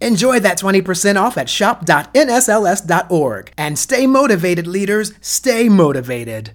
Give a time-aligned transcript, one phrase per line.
[0.00, 3.52] Enjoy that 20% off at shop.nsls.org.
[3.58, 5.12] And stay motivated, leaders.
[5.20, 6.52] Stay motivated.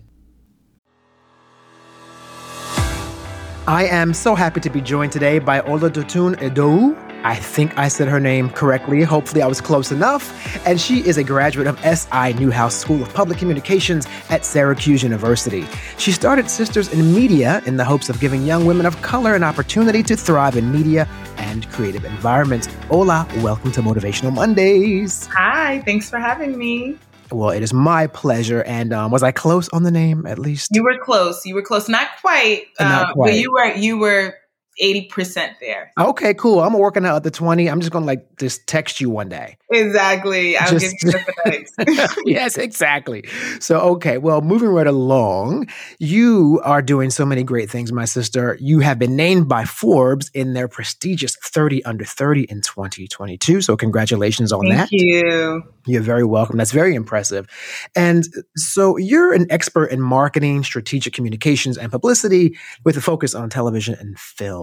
[3.68, 6.98] I am so happy to be joined today by Oludotun Edou.
[7.24, 9.04] I think I said her name correctly.
[9.04, 10.66] Hopefully, I was close enough.
[10.66, 15.68] And she is a graduate of SI Newhouse School of Public Communications at Syracuse University.
[16.00, 19.44] She started Sisters in Media in the hopes of giving young women of color an
[19.44, 21.08] opportunity to thrive in media
[21.52, 22.70] and creative environments.
[22.90, 25.28] Ola, welcome to Motivational Mondays.
[25.28, 26.98] Hi, thanks for having me.
[27.32, 28.64] Well, it is my pleasure.
[28.64, 30.70] And um, was I close on the name at least?
[30.74, 31.46] You were close.
[31.46, 31.88] You were close.
[31.88, 32.64] Not quite.
[32.80, 33.32] Not uh, quite.
[33.32, 34.36] But you were you were
[34.80, 35.92] eighty percent there.
[35.98, 36.62] Okay, cool.
[36.62, 37.70] I'm working out the 20.
[37.70, 39.58] I'm just gonna like just text you one day.
[39.72, 40.58] Exactly.
[40.58, 43.24] I'll Just- give you the yes, exactly.
[43.60, 45.68] So, okay, well, moving right along,
[46.00, 48.58] you are doing so many great things, my sister.
[48.60, 53.62] You have been named by Forbes in their prestigious 30 under 30 in 2022.
[53.62, 54.92] So, congratulations on Thank that.
[54.92, 55.64] you.
[55.88, 56.58] You're very welcome.
[56.58, 57.48] That's very impressive.
[57.96, 58.26] And
[58.58, 63.96] so, you're an expert in marketing, strategic communications, and publicity with a focus on television
[64.00, 64.61] and film.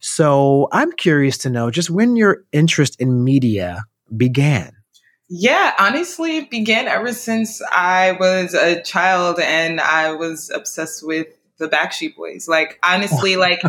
[0.00, 3.84] So, I'm curious to know just when your interest in media
[4.16, 4.72] began.
[5.28, 11.26] Yeah, honestly, it began ever since I was a child and I was obsessed with
[11.58, 12.46] the Backstreet Boys.
[12.46, 13.62] Like, honestly, like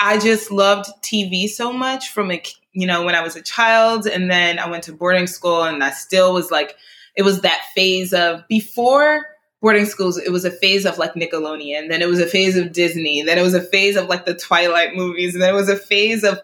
[0.00, 4.06] I just loved TV so much from a you know when I was a child,
[4.06, 6.76] and then I went to boarding school, and I still was like,
[7.16, 9.24] it was that phase of before
[9.60, 10.18] boarding schools.
[10.18, 13.38] It was a phase of like Nickelodeon, then it was a phase of Disney, then
[13.38, 16.24] it was a phase of like the Twilight movies, and then it was a phase
[16.24, 16.40] of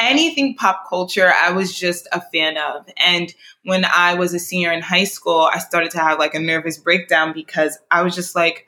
[0.00, 1.32] anything pop culture.
[1.34, 3.32] I was just a fan of, and
[3.64, 6.78] when I was a senior in high school, I started to have like a nervous
[6.78, 8.66] breakdown because I was just like,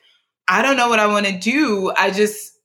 [0.49, 1.93] I don't know what I want to do.
[1.97, 2.59] I just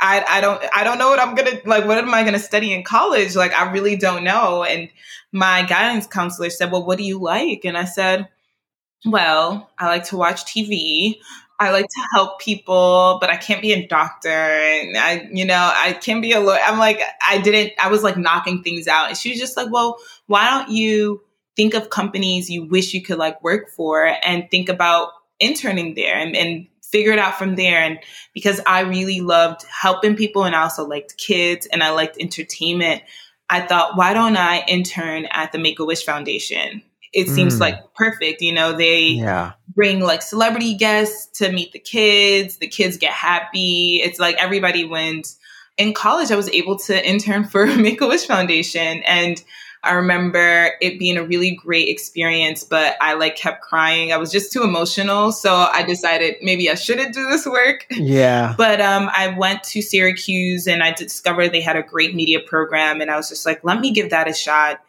[0.00, 2.72] I, I don't I don't know what I'm gonna like what am I gonna study
[2.72, 3.34] in college?
[3.36, 4.64] Like I really don't know.
[4.64, 4.88] And
[5.32, 7.64] my guidance counselor said, Well, what do you like?
[7.64, 8.28] And I said,
[9.04, 11.18] Well, I like to watch TV.
[11.60, 14.28] I like to help people, but I can't be a doctor.
[14.28, 16.58] And I, you know, I can be a lawyer.
[16.64, 19.08] I'm like, I didn't, I was like knocking things out.
[19.08, 21.22] And she was just like, well, why don't you
[21.56, 26.16] think of companies you wish you could like work for and think about interning there
[26.16, 27.78] and, and figure it out from there.
[27.78, 28.00] And
[28.32, 33.02] because I really loved helping people and I also liked kids and I liked entertainment,
[33.48, 36.82] I thought, why don't I intern at the Make a Wish Foundation?
[37.14, 37.60] It seems Mm.
[37.60, 38.42] like perfect.
[38.42, 39.52] You know, they Yeah.
[39.74, 42.56] bring like celebrity guests to meet the kids.
[42.58, 44.00] The kids get happy.
[44.02, 45.36] It's like everybody wins.
[45.76, 49.02] In college, I was able to intern for Make a Wish Foundation.
[49.06, 49.42] And
[49.82, 54.12] I remember it being a really great experience, but I like kept crying.
[54.14, 55.30] I was just too emotional.
[55.30, 57.84] So I decided maybe I shouldn't do this work.
[57.90, 58.54] Yeah.
[58.58, 63.02] But um, I went to Syracuse and I discovered they had a great media program.
[63.02, 64.80] And I was just like, let me give that a shot.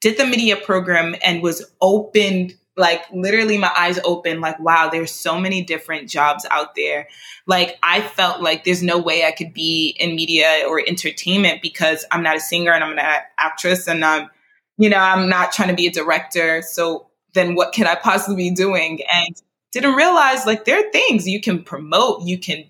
[0.00, 5.12] Did the media program and was opened, like literally my eyes open, like, wow, there's
[5.12, 7.08] so many different jobs out there.
[7.46, 12.04] Like, I felt like there's no way I could be in media or entertainment because
[12.10, 14.30] I'm not a singer and I'm not an actress and I'm,
[14.78, 16.62] you know, I'm not trying to be a director.
[16.62, 19.00] So then what could I possibly be doing?
[19.12, 19.36] And
[19.72, 22.64] didn't realize like there are things you can promote, you can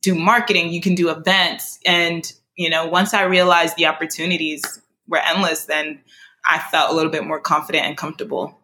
[0.00, 1.78] do marketing, you can do events.
[1.84, 6.00] And, you know, once I realized the opportunities were endless, then
[6.48, 8.58] I felt a little bit more confident and comfortable.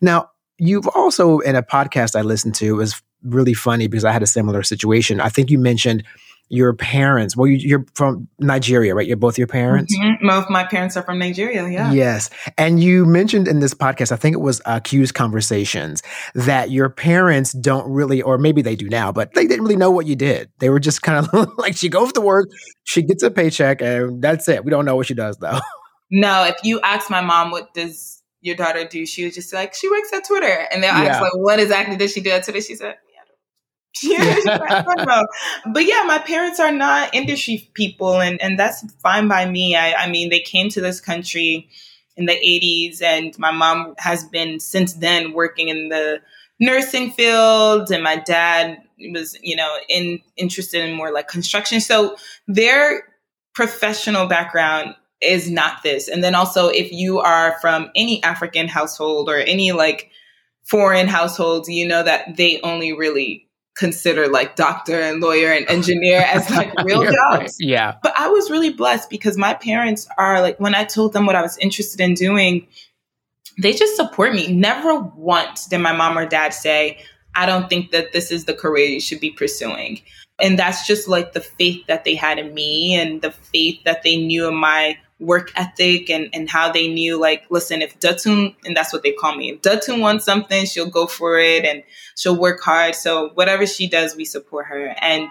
[0.00, 4.12] Now, you've also in a podcast I listened to it was really funny because I
[4.12, 5.20] had a similar situation.
[5.20, 6.04] I think you mentioned
[6.48, 7.36] your parents.
[7.36, 9.06] Well, you, you're from Nigeria, right?
[9.06, 9.92] You're both your parents.
[9.98, 10.20] Mhm.
[10.22, 11.68] Both my parents are from Nigeria.
[11.68, 11.92] Yeah.
[11.92, 12.30] Yes.
[12.56, 16.04] And you mentioned in this podcast, I think it was uh, Q's Conversations,
[16.36, 19.90] that your parents don't really, or maybe they do now, but they didn't really know
[19.90, 20.48] what you did.
[20.60, 22.48] They were just kind of like, she goes to work,
[22.84, 24.64] she gets a paycheck, and that's it.
[24.64, 25.58] We don't know what she does, though.
[26.10, 29.04] No, if you ask my mom, what does your daughter do?
[29.06, 30.66] She was just like, she works at Twitter.
[30.70, 31.10] And they'll Yeah.
[31.10, 32.60] ask, like, what exactly does she do at Twitter?
[32.60, 32.96] She said,
[34.02, 35.26] yeah, I don't- yeah, I don't know.
[35.72, 39.74] But yeah, my parents are not industry people, and, and that's fine by me.
[39.74, 41.68] I, I mean, they came to this country
[42.16, 46.20] in the 80s, and my mom has been since then working in the
[46.60, 48.78] nursing field, and my dad
[49.12, 51.80] was, you know, in interested in more like construction.
[51.80, 52.16] So
[52.46, 53.02] their
[53.54, 56.08] professional background is not this.
[56.08, 60.10] And then also, if you are from any African household or any like
[60.64, 66.20] foreign households, you know that they only really consider like doctor and lawyer and engineer
[66.20, 67.12] as like real jobs.
[67.32, 67.50] Right.
[67.60, 67.94] Yeah.
[68.02, 71.36] But I was really blessed because my parents are like, when I told them what
[71.36, 72.66] I was interested in doing,
[73.60, 74.52] they just support me.
[74.52, 76.98] Never once did my mom or dad say,
[77.34, 80.00] I don't think that this is the career you should be pursuing.
[80.38, 84.02] And that's just like the faith that they had in me and the faith that
[84.02, 88.54] they knew in my work ethic and, and how they knew like, listen, if Dotun,
[88.64, 91.82] and that's what they call me, if wants something, she'll go for it and
[92.16, 92.94] she'll work hard.
[92.94, 94.94] So whatever she does, we support her.
[95.00, 95.30] And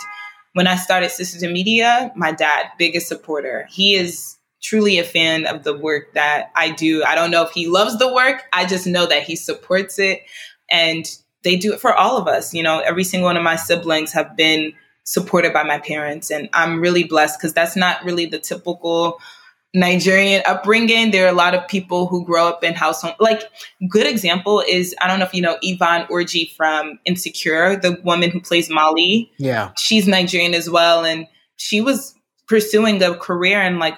[0.54, 5.46] when I started Sisters in Media, my dad, biggest supporter, he is truly a fan
[5.46, 7.04] of the work that I do.
[7.04, 8.44] I don't know if he loves the work.
[8.52, 10.24] I just know that he supports it.
[10.72, 11.06] And
[11.44, 12.54] they do it for all of us.
[12.54, 14.74] You know, every single one of my siblings have been
[15.04, 16.32] supported by my parents.
[16.32, 19.20] And I'm really blessed because that's not really the typical
[19.76, 21.12] Nigerian upbringing.
[21.12, 23.16] There are a lot of people who grow up in household.
[23.20, 23.44] Like,
[23.90, 28.32] good example is I don't know if you know Yvonne Orji from Insecure, the woman
[28.32, 29.32] who plays Molly.
[29.38, 31.28] Yeah, she's Nigerian as well, and
[31.58, 32.16] she was
[32.48, 33.98] pursuing a career in like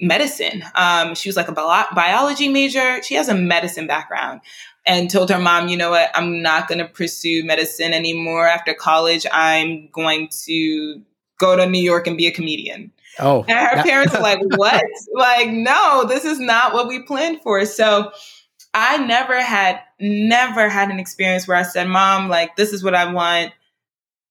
[0.00, 0.64] medicine.
[0.74, 3.02] Um, she was like a bi- biology major.
[3.02, 4.40] She has a medicine background
[4.86, 8.74] and told her mom, you know what, I'm not going to pursue medicine anymore after
[8.74, 9.26] college.
[9.30, 11.02] I'm going to
[11.38, 12.90] go to New York and be a comedian.
[13.18, 13.44] Oh.
[13.48, 14.84] And her parents are like, what?
[15.12, 17.64] like, no, this is not what we planned for.
[17.64, 18.12] So
[18.74, 22.94] I never had, never had an experience where I said, mom, like, this is what
[22.94, 23.52] I want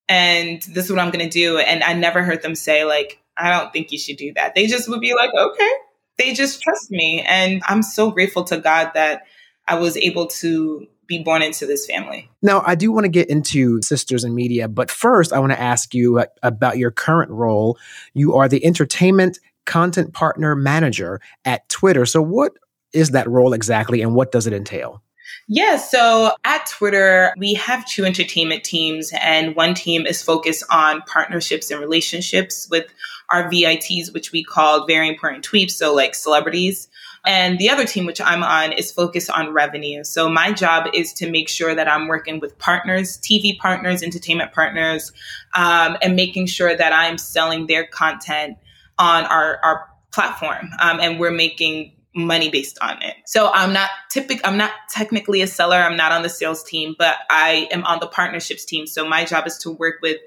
[0.07, 1.57] and this is what I'm going to do.
[1.57, 4.56] And I never heard them say, like, I don't think you should do that.
[4.56, 5.72] They just would be like, okay.
[6.18, 7.22] They just trust me.
[7.22, 9.24] And I'm so grateful to God that
[9.68, 12.30] I was able to be born into this family.
[12.42, 15.62] Now, I do want to get into Sisters in Media, but first, I want to
[15.62, 17.77] ask you uh, about your current role.
[18.13, 22.06] You are the entertainment content partner manager at Twitter.
[22.06, 22.54] So, what
[22.94, 25.01] is that role exactly, and what does it entail?
[25.50, 31.01] Yeah, so at Twitter, we have two entertainment teams, and one team is focused on
[31.03, 32.86] partnerships and relationships with
[33.30, 36.88] our VITs, which we call very important tweets, so like celebrities.
[37.27, 40.06] And the other team, which I'm on, is focused on revenue.
[40.06, 44.53] So my job is to make sure that I'm working with partners, TV partners, entertainment
[44.53, 45.12] partners,
[45.53, 48.57] um, and making sure that I'm selling their content
[48.97, 50.69] on our, our platform.
[50.79, 53.15] Um, and we're making money based on it.
[53.25, 55.75] So I'm not typical I'm not technically a seller.
[55.75, 58.88] I'm not on the sales team, but I am on the partnerships team.
[58.88, 60.18] So my job is to work with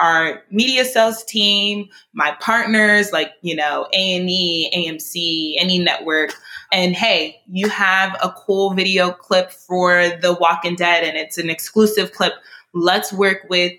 [0.00, 6.34] our media sales team, my partners like, you know, A&E, AMC, any network.
[6.72, 11.50] And hey, you have a cool video clip for The Walking Dead and it's an
[11.50, 12.34] exclusive clip.
[12.74, 13.72] Let's work with,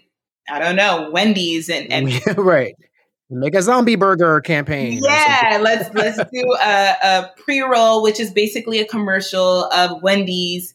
[0.49, 2.75] I don't know, Wendy's and, and right.
[3.31, 5.01] Make a zombie burger campaign.
[5.03, 10.73] Yeah, let's let's do a, a pre-roll, which is basically a commercial of Wendy's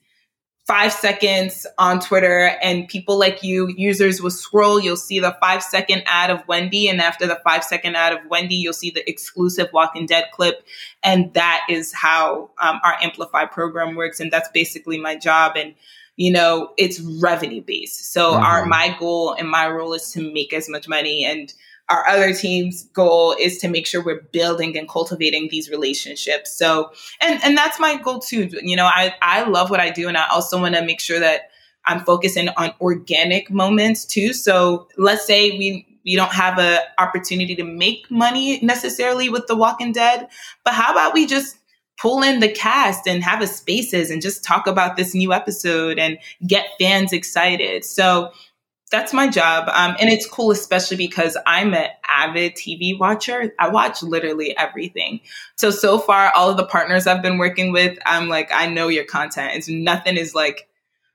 [0.66, 4.80] five seconds on Twitter and people like you, users will scroll.
[4.80, 6.88] You'll see the five second ad of Wendy.
[6.88, 10.64] And after the five second ad of Wendy, you'll see the exclusive Walking Dead clip.
[11.02, 14.20] And that is how um, our Amplify program works.
[14.20, 15.52] And that's basically my job.
[15.56, 15.74] And,
[16.16, 18.12] you know, it's revenue based.
[18.12, 18.42] So mm-hmm.
[18.42, 21.52] our, my goal and my role is to make as much money and,
[21.88, 26.56] our other team's goal is to make sure we're building and cultivating these relationships.
[26.56, 28.50] So, and and that's my goal too.
[28.62, 31.20] You know, I I love what I do, and I also want to make sure
[31.20, 31.50] that
[31.86, 34.32] I'm focusing on organic moments too.
[34.32, 39.56] So, let's say we we don't have an opportunity to make money necessarily with The
[39.56, 40.28] Walking Dead,
[40.64, 41.56] but how about we just
[42.00, 45.98] pull in the cast and have a spaces and just talk about this new episode
[45.98, 47.84] and get fans excited.
[47.84, 48.32] So
[48.94, 49.68] that's my job.
[49.74, 53.52] Um, and it's cool, especially because I'm an avid TV watcher.
[53.58, 55.18] I watch literally everything.
[55.56, 58.86] So, so far, all of the partners I've been working with, I'm like, I know
[58.86, 59.50] your content.
[59.54, 60.68] It's nothing is like,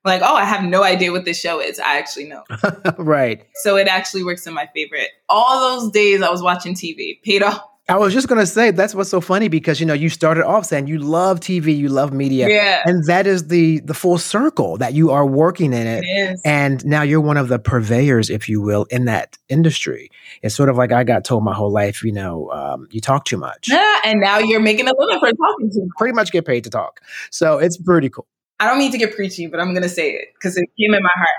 [0.03, 1.79] like, oh, I have no idea what this show is.
[1.79, 2.43] I actually know.
[2.97, 3.45] right.
[3.55, 5.07] So it actually works in my favorite.
[5.29, 8.93] All those days I was watching TV paid off I was just gonna say that's
[8.93, 12.13] what's so funny because you know you started off saying you love TV, you love
[12.13, 12.83] media, yeah.
[12.85, 16.85] and that is the the full circle that you are working in it, it and
[16.85, 20.11] now you're one of the purveyors, if you will, in that industry.
[20.43, 23.25] It's sort of like I got told my whole life, you know, um, you talk
[23.25, 25.89] too much, yeah, and now you're making a living for talking too much.
[25.97, 28.27] Pretty much get paid to talk, so it's pretty cool.
[28.59, 31.01] I don't mean to get preachy, but I'm gonna say it because it came in
[31.01, 31.29] my heart.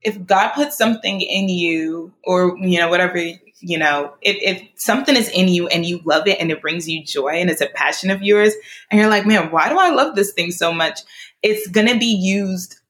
[0.00, 3.22] If God puts something in you, or you know, whatever
[3.60, 6.88] you know, if, if something is in you and you love it and it brings
[6.88, 8.54] you joy and it's a passion of yours,
[8.90, 11.00] and you're like, man, why do I love this thing so much?
[11.42, 12.80] It's going to be used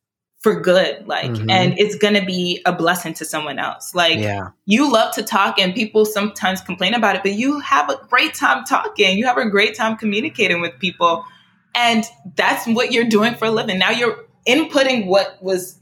[0.41, 1.51] for good like mm-hmm.
[1.51, 4.49] and it's going to be a blessing to someone else like yeah.
[4.65, 8.33] you love to talk and people sometimes complain about it but you have a great
[8.33, 11.25] time talking you have a great time communicating with people
[11.75, 12.05] and
[12.37, 15.79] that's what you're doing for a living now you're inputting what was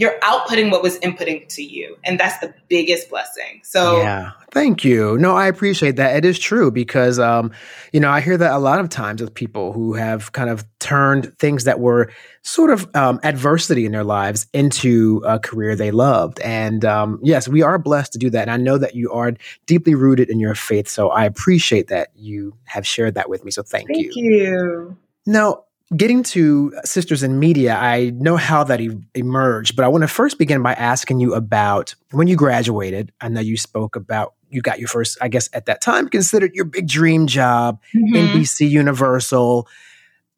[0.00, 3.60] you're outputting what was inputting to you and that's the biggest blessing.
[3.62, 4.32] So yeah.
[4.50, 5.18] Thank you.
[5.18, 6.16] No i appreciate that.
[6.16, 7.52] It is true because um
[7.92, 10.64] you know i hear that a lot of times with people who have kind of
[10.78, 12.10] turned things that were
[12.42, 16.40] sort of um, adversity in their lives into a career they loved.
[16.40, 18.42] And um, yes we are blessed to do that.
[18.42, 19.34] And i know that you are
[19.66, 20.88] deeply rooted in your faith.
[20.88, 23.50] So i appreciate that you have shared that with me.
[23.50, 24.12] So thank, thank you.
[24.14, 24.96] Thank you.
[25.26, 25.64] Now
[25.96, 30.08] getting to Sisters in Media, I know how that e- emerged, but I want to
[30.08, 33.12] first begin by asking you about when you graduated.
[33.20, 36.54] I know you spoke about you got your first, I guess at that time, considered
[36.54, 38.14] your big dream job, mm-hmm.
[38.14, 39.68] NBC Universal.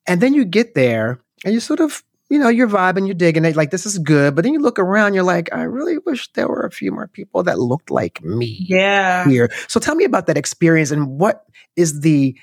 [0.07, 3.45] And then you get there and you sort of, you know, you're vibing, you're digging
[3.45, 4.35] it, like this is good.
[4.35, 7.09] But then you look around, you're like, I really wish there were a few more
[7.09, 8.67] people that looked like me.
[8.69, 9.27] Yeah.
[9.27, 9.51] Here.
[9.69, 11.45] So tell me about that experience and what
[11.77, 12.37] is the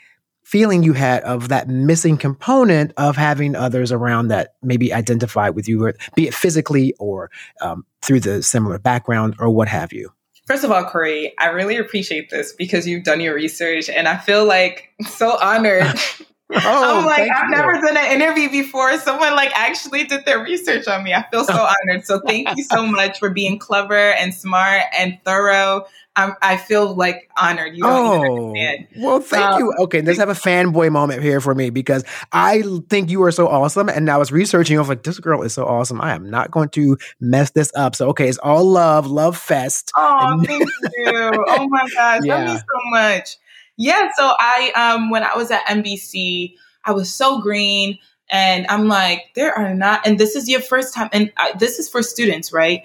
[0.49, 5.69] feeling you had of that missing component of having others around that maybe identify with
[5.69, 7.29] you, be it physically or
[7.61, 10.11] um, through the similar background or what have you?
[10.47, 14.17] First of all, Corey, I really appreciate this because you've done your research and I
[14.17, 15.83] feel like so honored.
[16.51, 17.55] oh, I'm like, I've you.
[17.55, 18.97] never done an interview before.
[18.97, 21.13] Someone like actually did their research on me.
[21.13, 21.53] I feel so
[21.87, 22.07] honored.
[22.07, 25.85] So thank you so much for being clever and smart and thorough.
[26.19, 27.75] I'm, i feel like honored.
[27.75, 28.53] You oh.
[28.97, 29.73] Well, thank um, you.
[29.79, 33.47] Okay, let's have a fanboy moment here for me because I think you are so
[33.47, 33.87] awesome.
[33.87, 34.77] And I was researching.
[34.77, 36.01] I was like, this girl is so awesome.
[36.01, 37.95] I am not going to mess this up.
[37.95, 39.91] So, okay, it's all love, love fest.
[39.95, 40.61] Oh, thank
[40.97, 41.45] you.
[41.47, 42.35] Oh my gosh, yeah.
[42.35, 43.37] love you so much.
[43.77, 44.09] Yeah.
[44.17, 47.97] So I, um, when I was at NBC, I was so green.
[48.31, 51.79] And I'm like, there are not, and this is your first time, and I, this
[51.79, 52.83] is for students, right?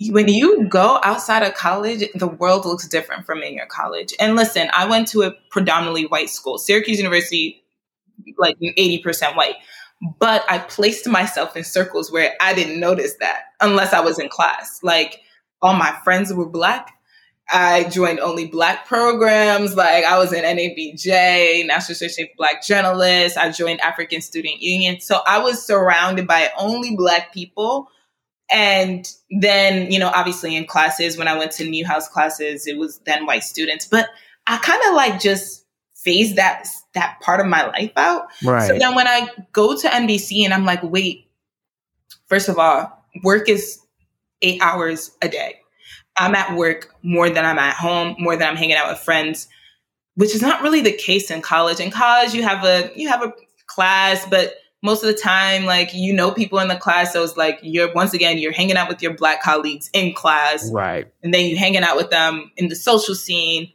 [0.00, 4.14] When you go outside of college, the world looks different from in your college.
[4.20, 7.64] And listen, I went to a predominantly white school, Syracuse University,
[8.36, 9.56] like 80% white.
[10.20, 14.28] But I placed myself in circles where I didn't notice that unless I was in
[14.28, 14.80] class.
[14.84, 15.20] Like
[15.60, 16.92] all my friends were black.
[17.50, 19.74] I joined only black programs.
[19.74, 23.36] Like I was in NABJ, National Association of Black Journalists.
[23.36, 25.00] I joined African Student Union.
[25.00, 27.88] So I was surrounded by only black people
[28.50, 32.98] and then, you know, obviously in classes, when I went to Newhouse classes, it was
[33.00, 33.86] then white students.
[33.86, 34.08] But
[34.46, 38.28] I kind of like just phased that that part of my life out.
[38.42, 38.66] Right.
[38.66, 41.28] So then when I go to NBC and I'm like, wait,
[42.26, 43.80] first of all, work is
[44.40, 45.60] eight hours a day.
[46.16, 49.48] I'm at work more than I'm at home, more than I'm hanging out with friends,
[50.14, 51.80] which is not really the case in college.
[51.80, 53.34] In college, you have a you have a
[53.66, 57.12] class, but most of the time, like you know people in the class.
[57.12, 60.70] So it's like you're once again you're hanging out with your black colleagues in class,
[60.70, 61.12] right?
[61.22, 63.72] And then you're hanging out with them in the social scene.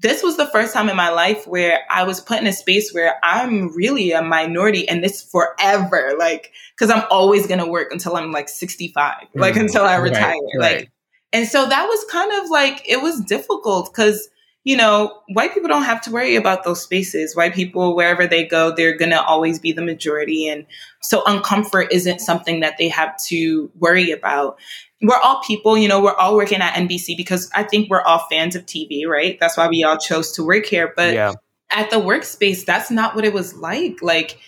[0.00, 2.92] This was the first time in my life where I was put in a space
[2.92, 8.16] where I'm really a minority, and this forever, like because I'm always gonna work until
[8.16, 10.76] I'm like 65, mm like until I retire, right, like.
[10.76, 10.88] Right.
[11.34, 14.28] And so that was kind of like it was difficult because
[14.64, 17.34] you know, white people don't have to worry about those spaces.
[17.34, 20.46] White people, wherever they go, they're going to always be the majority.
[20.46, 20.66] And
[21.00, 24.58] so uncomfort isn't something that they have to worry about.
[25.00, 28.24] We're all people, you know, we're all working at NBC because I think we're all
[28.30, 29.36] fans of TV, right?
[29.40, 30.92] That's why we all chose to work here.
[30.94, 31.32] But yeah.
[31.70, 34.00] at the workspace, that's not what it was like.
[34.00, 34.38] Like,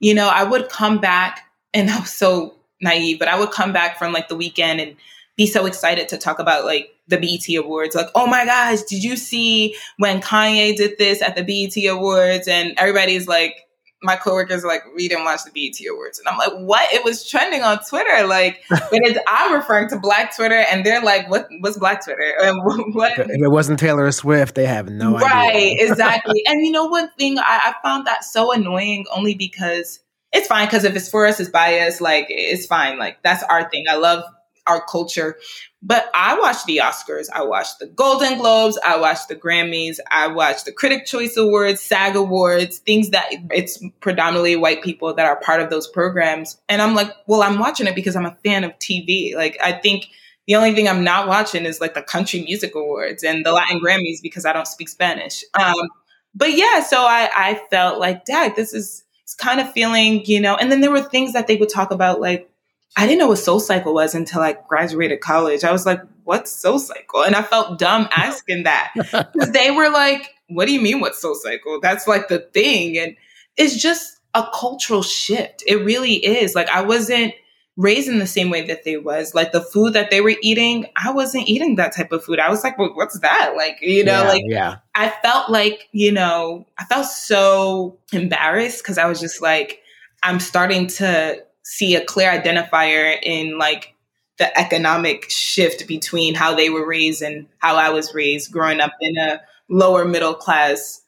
[0.00, 3.72] you know, I would come back and I was so naive, but I would come
[3.72, 4.96] back from like the weekend and
[5.36, 7.94] be so excited to talk about like the BET Awards.
[7.94, 12.48] Like, oh my gosh, did you see when Kanye did this at the BET Awards?
[12.48, 13.56] And everybody's like,
[14.02, 16.18] my coworkers are like, we didn't watch the BET Awards.
[16.18, 16.92] And I'm like, what?
[16.92, 18.26] It was trending on Twitter.
[18.26, 21.46] Like, but it's, I'm referring to Black Twitter, and they're like, what?
[21.60, 22.34] What's Black Twitter?
[22.42, 22.60] And
[22.94, 23.18] what?
[23.18, 25.30] If it wasn't Taylor Swift, they have no right, idea.
[25.30, 26.42] Right, exactly.
[26.46, 30.00] and you know, one thing I, I found that so annoying only because
[30.32, 32.00] it's fine because if it's for us, it's biased.
[32.00, 32.98] Like, it's fine.
[32.98, 33.84] Like, that's our thing.
[33.88, 34.24] I love
[34.66, 35.36] our culture.
[35.82, 40.28] But I watched the Oscars, I watched the Golden Globes, I watched the Grammys, I
[40.28, 45.40] watched the Critic Choice Awards, SAG Awards, things that it's predominantly white people that are
[45.40, 46.60] part of those programs.
[46.68, 49.34] And I'm like, well, I'm watching it because I'm a fan of TV.
[49.34, 50.06] Like, I think
[50.46, 53.80] the only thing I'm not watching is like the Country Music Awards and the Latin
[53.80, 55.44] Grammys because I don't speak Spanish.
[55.54, 55.88] Um,
[56.34, 59.04] but yeah, so I, I felt like, Dad, this is
[59.38, 62.20] kind of feeling, you know, and then there were things that they would talk about
[62.20, 62.51] like
[62.96, 65.64] I didn't know what Soul Cycle was until I graduated college.
[65.64, 67.24] I was like, what's Soul Cycle?
[67.24, 71.20] And I felt dumb asking that because they were like, what do you mean what's
[71.20, 71.80] Soul Cycle?
[71.80, 72.98] That's like the thing.
[72.98, 73.16] And
[73.56, 75.62] it's just a cultural shift.
[75.66, 76.54] It really is.
[76.54, 77.34] Like I wasn't
[77.76, 79.34] raised in the same way that they was.
[79.34, 82.38] Like the food that they were eating, I wasn't eating that type of food.
[82.38, 83.54] I was like, well, what's that?
[83.56, 84.76] Like, you know, Yeah, like yeah.
[84.94, 89.80] I felt like, you know, I felt so embarrassed because I was just like,
[90.22, 93.94] I'm starting to see a clear identifier in like
[94.38, 98.92] the economic shift between how they were raised and how I was raised growing up
[99.00, 101.02] in a lower middle class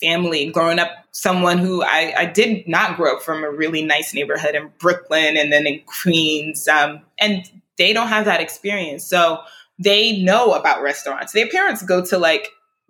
[0.00, 4.14] family, growing up someone who I, I did not grow up from a really nice
[4.14, 6.66] neighborhood in Brooklyn and then in Queens.
[6.68, 9.04] Um, and they don't have that experience.
[9.04, 9.40] So
[9.78, 11.32] they know about restaurants.
[11.32, 12.48] Their parents go to like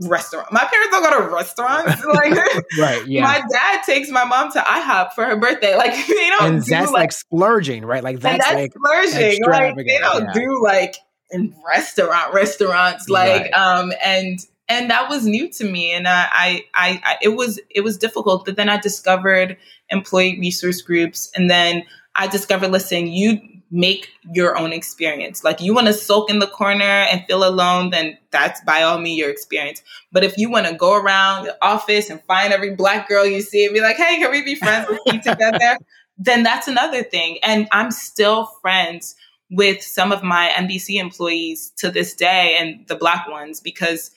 [0.08, 0.50] restaurant.
[0.52, 2.04] My parents don't go to restaurants.
[2.10, 2.32] Like
[2.78, 3.06] Right.
[3.06, 3.22] Yeah.
[3.22, 5.76] my dad takes my mom to IHOP for her birthday.
[5.76, 8.02] Like they don't and do that's like, like splurging, right?
[8.02, 9.42] Like that's, that's like splurging.
[9.44, 10.32] Like they don't yeah.
[10.32, 10.96] do like
[11.30, 13.08] in restaurant restaurants.
[13.08, 13.52] Like Right.
[13.52, 14.38] um and
[14.68, 17.98] and that was new to me and I, I I I it was it was
[17.98, 18.44] difficult.
[18.44, 19.56] But then I discovered
[19.88, 21.84] employee resource groups and then
[22.20, 25.42] I discovered listen, you make your own experience.
[25.42, 28.98] Like you want to soak in the corner and feel alone, then that's by all
[28.98, 29.82] means your experience.
[30.12, 33.40] But if you want to go around the office and find every black girl you
[33.40, 34.86] see and be like, hey, can we be friends?
[35.06, 35.78] Together.
[36.22, 37.38] Then that's another thing.
[37.42, 39.16] And I'm still friends
[39.50, 44.10] with some of my NBC employees to this day and the black ones because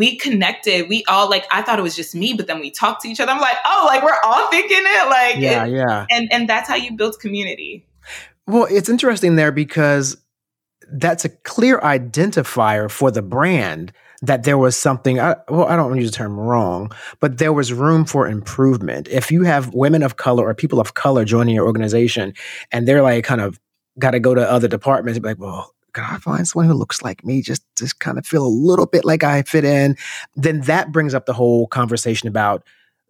[0.00, 0.88] we connected.
[0.88, 3.20] We all like I thought it was just me, but then we talked to each
[3.20, 3.30] other.
[3.30, 5.08] I'm like, oh, like we're all thinking it.
[5.08, 6.06] Like yeah, it- yeah.
[6.10, 7.86] and and that's how you build community.
[8.46, 10.16] Well, it's interesting there because
[10.90, 13.92] that's a clear identifier for the brand
[14.22, 16.90] that there was something I, well i don't want to use the term wrong
[17.20, 20.92] but there was room for improvement if you have women of color or people of
[20.94, 22.34] color joining your organization
[22.72, 23.58] and they're like kind of
[23.98, 27.02] got to go to other departments be like well can i find someone who looks
[27.02, 29.96] like me just just kind of feel a little bit like i fit in
[30.36, 32.62] then that brings up the whole conversation about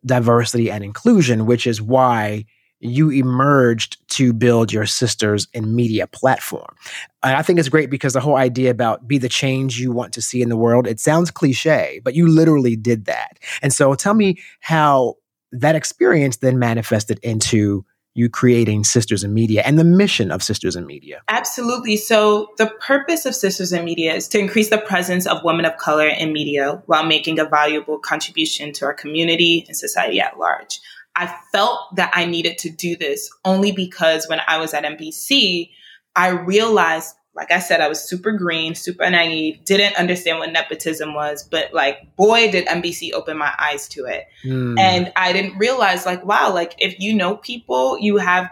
[0.04, 2.44] diversity and inclusion which is why
[2.80, 6.74] you emerged to build your sisters in media platform.
[7.22, 10.14] And I think it's great because the whole idea about be the change you want
[10.14, 13.38] to see in the world, it sounds cliche, but you literally did that.
[13.60, 15.16] And so tell me how
[15.52, 17.84] that experience then manifested into
[18.20, 21.22] you creating Sisters in Media and the mission of Sisters in Media.
[21.28, 21.96] Absolutely.
[21.96, 25.76] So, the purpose of Sisters in Media is to increase the presence of women of
[25.78, 30.78] color in media while making a valuable contribution to our community and society at large.
[31.16, 35.70] I felt that I needed to do this only because when I was at NBC,
[36.14, 41.14] I realized, like I said, I was super green, super naive, didn't understand what nepotism
[41.14, 44.26] was, but like, boy, did NBC open my eyes to it.
[44.44, 44.78] Mm.
[44.78, 48.50] And I didn't realize, like, wow, like if you know people, you have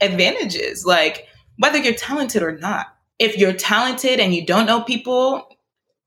[0.00, 1.26] advantages, like
[1.58, 2.86] whether you're talented or not.
[3.18, 5.48] If you're talented and you don't know people,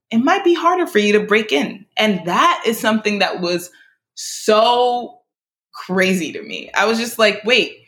[0.10, 1.86] it might be harder for you to break in.
[1.98, 3.72] And that is something that was
[4.13, 5.20] so
[5.74, 6.72] crazy to me.
[6.74, 7.81] I was just like, wait,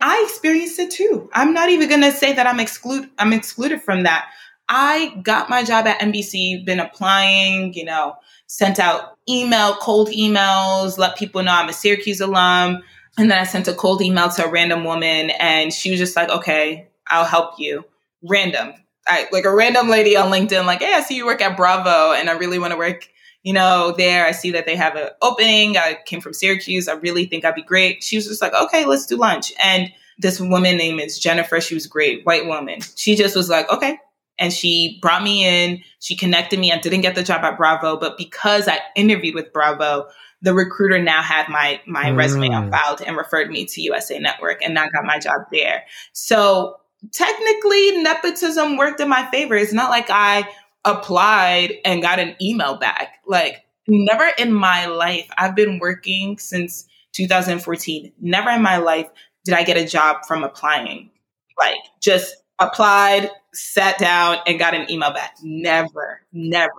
[0.00, 1.28] I experienced it too.
[1.32, 4.30] I'm not even going to say that I'm exclude I'm excluded from that.
[4.68, 8.14] I got my job at NBC, been applying, you know,
[8.46, 12.82] sent out email, cold emails, let people know I'm a Syracuse alum.
[13.18, 16.14] And then I sent a cold email to a random woman and she was just
[16.14, 17.84] like, okay, I'll help you.
[18.22, 18.72] Random.
[19.08, 22.12] I, like a random lady on LinkedIn, like, hey, I see you work at Bravo
[22.12, 23.08] and I really want to work,
[23.42, 24.26] you know, there.
[24.26, 25.76] I see that they have an opening.
[25.76, 26.88] I came from Syracuse.
[26.88, 28.02] I really think I'd be great.
[28.02, 29.52] She was just like, okay, let's do lunch.
[29.62, 31.60] And this woman name is Jennifer.
[31.60, 32.80] She was great, white woman.
[32.96, 33.98] She just was like, okay.
[34.38, 35.82] And she brought me in.
[35.98, 36.72] She connected me.
[36.72, 40.08] I didn't get the job at Bravo, but because I interviewed with Bravo,
[40.42, 42.16] the recruiter now had my my Mm.
[42.16, 45.84] resume on file and referred me to USA Network, and I got my job there.
[46.12, 46.76] So
[47.12, 49.54] technically, nepotism worked in my favor.
[49.54, 50.48] It's not like I
[50.84, 53.20] applied and got an email back.
[53.26, 55.28] Like never in my life.
[55.36, 58.12] I've been working since 2014.
[58.20, 59.08] Never in my life
[59.44, 61.10] did I get a job from applying.
[61.58, 65.36] Like just applied, sat down, and got an email back.
[65.42, 66.72] Never, never.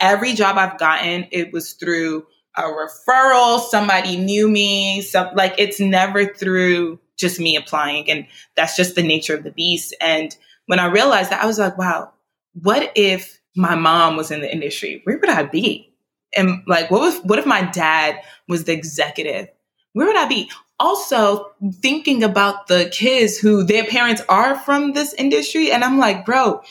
[0.00, 3.60] Every job I've gotten, it was through a referral.
[3.60, 5.02] Somebody knew me.
[5.02, 9.50] Some like it's never through just me applying, and that's just the nature of the
[9.50, 9.94] beast.
[10.00, 10.34] And
[10.66, 12.12] when I realized that, I was like, wow,
[12.54, 15.00] what if my mom was in the industry?
[15.04, 15.92] Where would I be?
[16.36, 19.48] And like, what if what if my dad was the executive?
[19.92, 20.50] Where would I be?
[20.78, 21.50] Also,
[21.82, 26.62] thinking about the kids who their parents are from this industry, and I'm like, bro,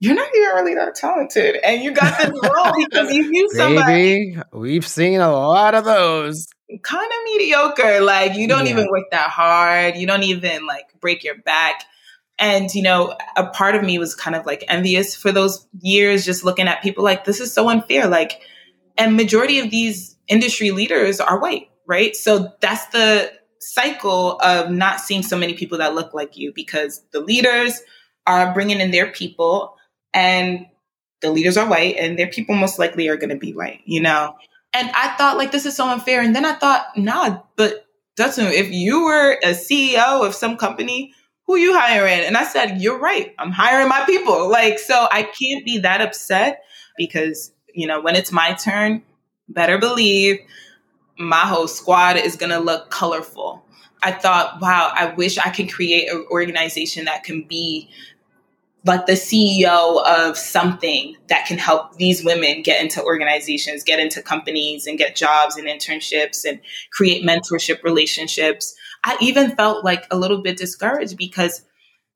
[0.00, 4.32] you're not even really that talented, and you got this role because you knew somebody
[4.34, 6.46] Baby, we've seen a lot of those.
[6.82, 8.00] kind of mediocre.
[8.00, 8.72] Like you don't Yeah.
[8.72, 9.96] even work that hard.
[9.96, 11.84] You don't even like break your back.
[12.38, 16.24] And you know, a part of me was kind of like envious for those years,
[16.24, 18.08] just looking at people like this is so unfair.
[18.08, 18.40] Like,
[18.98, 22.14] and majority of these industry leaders are white, right?
[22.14, 27.02] So that's the cycle of not seeing so many people that look like you because
[27.12, 27.80] the leaders
[28.26, 29.76] are bringing in their people
[30.12, 30.66] and
[31.20, 34.00] the leaders are white and their people most likely are going to be white, you
[34.00, 34.34] know?
[34.72, 36.20] And I thought like, this is so unfair.
[36.20, 37.86] And then I thought, nah, but
[38.18, 41.12] Dotun, if you were a CEO of some company,
[41.46, 42.20] who you hiring?
[42.20, 43.34] And I said, you're right.
[43.38, 44.50] I'm hiring my people.
[44.50, 46.64] Like, so I can't be that upset
[46.96, 49.02] because, you know, when it's my turn,
[49.48, 50.38] better believe
[51.18, 53.64] my whole squad is going to look colorful.
[54.02, 57.88] I thought, wow, I wish I could create an organization that can be
[58.84, 64.22] like the CEO of something that can help these women get into organizations, get into
[64.22, 66.60] companies and get jobs and internships and
[66.92, 68.76] create mentorship relationships.
[69.06, 71.64] I even felt like a little bit discouraged because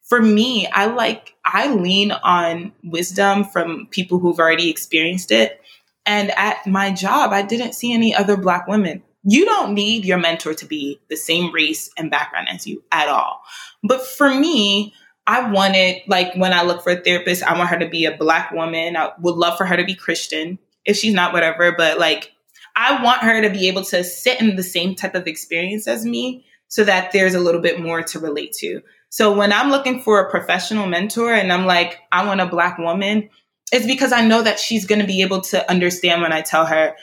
[0.09, 5.61] for me, I like, I lean on wisdom from people who've already experienced it.
[6.05, 9.05] And at my job, I didn't see any other Black women.
[9.23, 13.07] You don't need your mentor to be the same race and background as you at
[13.07, 13.41] all.
[13.85, 14.93] But for me,
[15.29, 18.17] I wanted, like, when I look for a therapist, I want her to be a
[18.17, 18.97] black woman.
[18.97, 21.71] I would love for her to be Christian if she's not, whatever.
[21.71, 22.33] But like,
[22.75, 26.05] I want her to be able to sit in the same type of experience as
[26.05, 28.81] me so that there's a little bit more to relate to.
[29.11, 32.79] So when I'm looking for a professional mentor and I'm like, I want a black
[32.79, 33.29] woman,
[33.73, 36.65] it's because I know that she's going to be able to understand when I tell
[36.65, 36.95] her,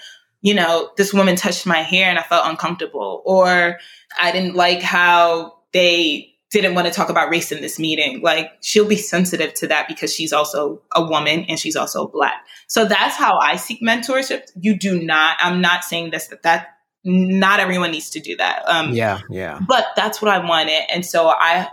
[0.42, 3.78] you know, this woman touched my hair and I felt uncomfortable, or
[4.20, 8.22] I didn't like how they didn't want to talk about race in this meeting.
[8.22, 12.46] Like she'll be sensitive to that because she's also a woman and she's also black.
[12.68, 14.44] So that's how I seek mentorship.
[14.56, 18.64] You do not, I'm not saying this, that that not everyone needs to do that.
[18.68, 19.60] Um, yeah, yeah.
[19.68, 20.84] But that's what I wanted.
[20.92, 21.68] And so I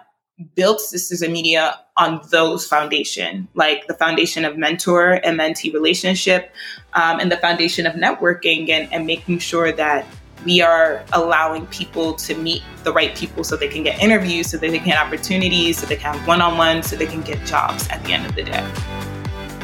[0.55, 6.53] built Sisters in Media on those foundation, like the foundation of mentor and mentee relationship
[6.95, 10.05] um, and the foundation of networking and, and making sure that
[10.45, 14.57] we are allowing people to meet the right people so they can get interviews, so
[14.57, 17.45] they can get opportunities, so they can have one on one, so they can get
[17.47, 19.04] jobs at the end of the day.